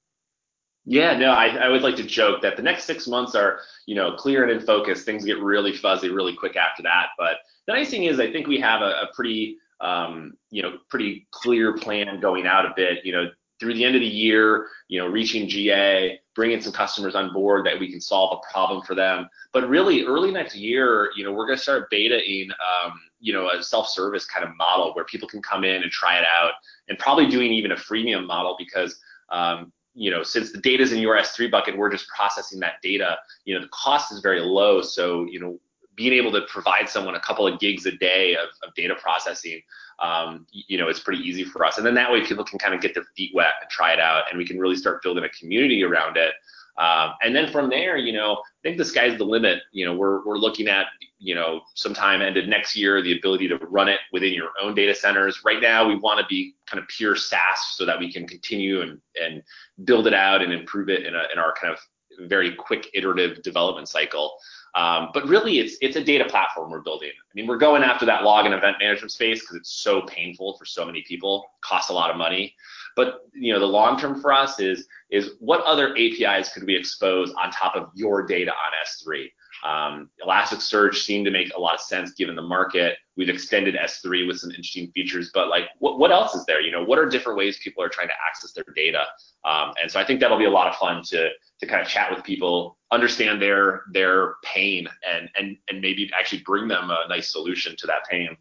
Yeah, 0.85 1.17
no, 1.17 1.31
I, 1.31 1.47
I 1.49 1.69
would 1.69 1.81
like 1.81 1.95
to 1.97 2.03
joke 2.03 2.41
that 2.41 2.55
the 2.57 2.63
next 2.63 2.85
six 2.85 3.07
months 3.07 3.35
are, 3.35 3.59
you 3.85 3.95
know, 3.95 4.15
clear 4.15 4.43
and 4.43 4.51
in 4.51 4.65
focus. 4.65 5.03
Things 5.03 5.25
get 5.25 5.39
really 5.39 5.75
fuzzy 5.75 6.09
really 6.09 6.35
quick 6.35 6.55
after 6.55 6.81
that. 6.83 7.09
But 7.17 7.37
the 7.67 7.73
nice 7.73 7.89
thing 7.89 8.05
is, 8.05 8.19
I 8.19 8.31
think 8.31 8.47
we 8.47 8.59
have 8.59 8.81
a, 8.81 8.85
a 8.85 9.09
pretty, 9.13 9.57
um, 9.81 10.33
you 10.49 10.63
know, 10.63 10.77
pretty 10.89 11.27
clear 11.31 11.77
plan 11.77 12.19
going 12.19 12.47
out 12.47 12.65
a 12.65 12.73
bit. 12.75 13.05
You 13.05 13.11
know, 13.11 13.29
through 13.59 13.73
the 13.73 13.83
end 13.83 13.95
of 13.95 14.01
the 14.01 14.07
year, 14.07 14.67
you 14.87 14.99
know, 14.99 15.07
reaching 15.07 15.47
GA, 15.47 16.19
bringing 16.33 16.61
some 16.61 16.71
customers 16.71 17.13
on 17.13 17.33
board 17.33 17.65
that 17.65 17.79
we 17.79 17.91
can 17.91 17.99
solve 17.99 18.39
a 18.39 18.51
problem 18.51 18.81
for 18.83 18.95
them. 18.95 19.29
But 19.51 19.67
really, 19.67 20.05
early 20.05 20.31
next 20.31 20.55
year, 20.55 21.11
you 21.15 21.23
know, 21.25 21.33
we're 21.33 21.45
going 21.45 21.57
to 21.57 21.63
start 21.63 21.91
betaing, 21.91 22.49
um, 22.49 22.93
you 23.19 23.33
know, 23.33 23.49
a 23.49 23.61
self-service 23.61 24.25
kind 24.25 24.47
of 24.47 24.55
model 24.55 24.93
where 24.93 25.05
people 25.05 25.27
can 25.27 25.41
come 25.41 25.65
in 25.65 25.83
and 25.83 25.91
try 25.91 26.17
it 26.17 26.25
out, 26.35 26.53
and 26.87 26.97
probably 26.97 27.27
doing 27.27 27.51
even 27.51 27.73
a 27.73 27.75
freemium 27.75 28.25
model 28.25 28.55
because 28.57 28.97
um, 29.29 29.71
you 29.99 30.09
know, 30.09 30.23
since 30.23 30.53
the 30.53 30.59
data 30.59 30.81
is 30.81 30.93
in 30.93 30.99
your 30.99 31.17
S3 31.17 31.51
bucket, 31.51 31.77
we're 31.77 31.91
just 31.91 32.07
processing 32.07 32.57
that 32.61 32.75
data. 32.81 33.17
You 33.43 33.53
know, 33.53 33.61
the 33.61 33.67
cost 33.67 34.13
is 34.13 34.21
very 34.21 34.39
low. 34.39 34.81
So, 34.81 35.25
you 35.25 35.41
know, 35.41 35.59
being 35.95 36.13
able 36.13 36.31
to 36.31 36.41
provide 36.47 36.87
someone 36.87 37.15
a 37.15 37.19
couple 37.19 37.45
of 37.45 37.59
gigs 37.59 37.85
a 37.85 37.91
day 37.91 38.33
of, 38.35 38.47
of 38.63 38.73
data 38.75 38.95
processing, 38.95 39.61
um, 40.01 40.47
you 40.51 40.77
know, 40.77 40.87
it's 40.87 41.01
pretty 41.01 41.21
easy 41.21 41.43
for 41.43 41.65
us. 41.65 41.77
And 41.77 41.85
then 41.85 41.95
that 41.95 42.09
way 42.09 42.25
people 42.25 42.45
can 42.45 42.57
kind 42.57 42.73
of 42.73 42.79
get 42.79 42.93
their 42.93 43.03
feet 43.17 43.31
wet 43.35 43.55
and 43.59 43.69
try 43.69 43.91
it 43.91 43.99
out, 43.99 44.23
and 44.29 44.37
we 44.37 44.47
can 44.47 44.57
really 44.57 44.77
start 44.77 45.03
building 45.03 45.25
a 45.25 45.29
community 45.37 45.83
around 45.83 46.15
it. 46.15 46.31
Um, 46.77 47.15
and 47.21 47.35
then 47.35 47.51
from 47.51 47.69
there, 47.69 47.97
you 47.97 48.13
know, 48.13 48.35
I 48.35 48.61
think 48.63 48.77
the 48.77 48.85
sky's 48.85 49.17
the 49.17 49.25
limit. 49.25 49.63
You 49.73 49.85
know, 49.85 49.93
we're 49.95 50.25
we're 50.25 50.37
looking 50.37 50.69
at, 50.69 50.85
you 51.19 51.35
know, 51.35 51.61
sometime 51.75 52.21
ended 52.21 52.47
next 52.47 52.75
year, 52.75 53.01
the 53.01 53.17
ability 53.17 53.47
to 53.49 53.57
run 53.57 53.89
it 53.89 53.99
within 54.11 54.33
your 54.33 54.49
own 54.61 54.73
data 54.73 54.95
centers. 54.95 55.43
Right 55.43 55.61
now, 55.61 55.87
we 55.87 55.95
want 55.95 56.19
to 56.19 56.25
be 56.27 56.55
kind 56.65 56.81
of 56.81 56.87
pure 56.87 57.15
SaaS 57.15 57.73
so 57.75 57.85
that 57.85 57.99
we 57.99 58.11
can 58.11 58.25
continue 58.25 58.81
and 58.81 58.99
and 59.21 59.43
build 59.83 60.07
it 60.07 60.13
out 60.13 60.41
and 60.41 60.53
improve 60.53 60.89
it 60.89 61.05
in 61.05 61.15
a 61.15 61.23
in 61.31 61.37
our 61.37 61.53
kind 61.53 61.73
of 61.73 61.79
very 62.27 62.53
quick 62.55 62.89
iterative 62.93 63.41
development 63.43 63.87
cycle. 63.87 64.37
Um, 64.75 65.09
but 65.13 65.27
really, 65.27 65.59
it's 65.59 65.77
it's 65.81 65.95
a 65.95 66.03
data 66.03 66.25
platform 66.25 66.71
we're 66.71 66.81
building. 66.81 67.09
I 67.09 67.33
mean, 67.33 67.47
we're 67.47 67.57
going 67.57 67.83
after 67.83 68.05
that 68.05 68.23
log 68.23 68.45
and 68.45 68.53
event 68.53 68.77
management 68.79 69.11
space 69.11 69.41
because 69.41 69.57
it's 69.57 69.71
so 69.71 70.01
painful 70.03 70.57
for 70.57 70.65
so 70.65 70.85
many 70.85 71.03
people, 71.07 71.45
costs 71.61 71.89
a 71.89 71.93
lot 71.93 72.11
of 72.11 72.17
money. 72.17 72.55
But 72.95 73.27
you 73.33 73.51
know, 73.51 73.59
the 73.59 73.65
long 73.65 73.99
term 73.99 74.21
for 74.21 74.31
us 74.31 74.59
is 74.59 74.87
is 75.09 75.31
what 75.39 75.61
other 75.61 75.95
APIs 75.97 76.53
could 76.53 76.65
we 76.65 76.75
expose 76.75 77.33
on 77.33 77.51
top 77.51 77.75
of 77.75 77.89
your 77.93 78.25
data 78.25 78.51
on 78.51 78.71
S3? 78.85 79.29
Um, 79.63 80.09
Elasticsearch 80.25 80.95
seemed 80.95 81.25
to 81.25 81.31
make 81.31 81.53
a 81.55 81.59
lot 81.59 81.75
of 81.75 81.81
sense 81.81 82.13
given 82.13 82.35
the 82.35 82.41
market. 82.41 82.97
We've 83.17 83.29
extended 83.29 83.75
S3 83.75 84.25
with 84.27 84.39
some 84.39 84.51
interesting 84.51 84.91
features, 84.91 85.31
but 85.33 85.49
like, 85.49 85.65
what, 85.79 85.99
what 85.99 86.11
else 86.11 86.33
is 86.33 86.45
there? 86.45 86.61
You 86.61 86.71
know, 86.71 86.83
what 86.83 86.97
are 86.97 87.05
different 87.05 87.37
ways 87.37 87.59
people 87.61 87.83
are 87.83 87.89
trying 87.89 88.07
to 88.07 88.13
access 88.25 88.53
their 88.53 88.63
data? 88.75 89.03
Um, 89.43 89.73
and 89.81 89.91
so 89.91 89.99
I 89.99 90.05
think 90.05 90.19
that'll 90.19 90.37
be 90.37 90.45
a 90.45 90.49
lot 90.49 90.67
of 90.67 90.75
fun 90.75 91.03
to 91.03 91.29
to 91.59 91.67
kind 91.67 91.81
of 91.81 91.87
chat 91.87 92.13
with 92.13 92.23
people, 92.23 92.77
understand 92.91 93.41
their 93.41 93.83
their 93.91 94.35
pain, 94.43 94.87
and 95.07 95.29
and 95.37 95.57
and 95.69 95.81
maybe 95.81 96.09
actually 96.17 96.41
bring 96.43 96.67
them 96.67 96.89
a 96.89 97.07
nice 97.07 97.31
solution 97.31 97.75
to 97.77 97.87
that 97.87 98.05
pain. 98.09 98.35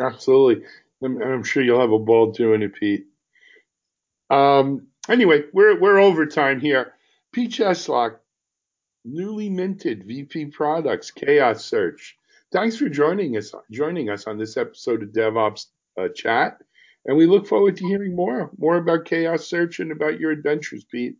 Absolutely, 0.00 0.64
and 1.00 1.22
I'm 1.22 1.44
sure 1.44 1.62
you'll 1.62 1.80
have 1.80 1.92
a 1.92 1.98
ball 1.98 2.32
doing 2.32 2.62
it, 2.62 2.74
Pete. 2.74 3.06
Um, 4.30 4.86
anyway, 5.08 5.44
we're 5.52 5.78
we're 5.78 5.98
over 5.98 6.26
time 6.26 6.60
here. 6.60 6.94
Pete 7.32 7.50
Cheslock, 7.50 8.16
newly 9.04 9.50
minted 9.50 10.04
VP 10.06 10.46
Products 10.46 11.10
Chaos 11.10 11.64
Search. 11.64 12.16
Thanks 12.52 12.76
for 12.76 12.88
joining 12.88 13.36
us 13.36 13.52
joining 13.70 14.10
us 14.10 14.26
on 14.26 14.38
this 14.38 14.56
episode 14.56 15.02
of 15.02 15.10
DevOps 15.10 15.66
uh, 15.98 16.08
Chat, 16.14 16.58
and 17.06 17.16
we 17.16 17.26
look 17.26 17.46
forward 17.46 17.76
to 17.76 17.86
hearing 17.86 18.14
more 18.14 18.50
more 18.58 18.76
about 18.76 19.06
Chaos 19.06 19.46
Search 19.46 19.80
and 19.80 19.90
about 19.92 20.20
your 20.20 20.30
adventures, 20.30 20.84
Pete. 20.84 21.16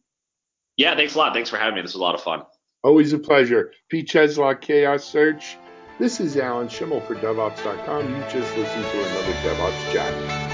Yeah, 0.76 0.94
thanks 0.94 1.14
a 1.14 1.18
lot. 1.18 1.34
Thanks 1.34 1.50
for 1.50 1.56
having 1.56 1.76
me. 1.76 1.82
This 1.82 1.94
was 1.94 2.00
a 2.00 2.04
lot 2.04 2.14
of 2.14 2.22
fun. 2.22 2.42
Always 2.84 3.12
a 3.12 3.18
pleasure. 3.18 3.72
Pete 3.88 4.08
Cheslock, 4.08 4.60
Chaos 4.60 5.04
Search. 5.04 5.56
This 5.98 6.20
is 6.20 6.36
Alan 6.36 6.68
Shimel 6.68 7.06
for 7.06 7.14
DevOps.com. 7.14 8.08
You 8.08 8.22
just 8.22 8.56
listened 8.56 8.84
to 8.84 9.04
another 9.04 9.32
DevOps 9.44 9.92
Chat. 9.92 10.51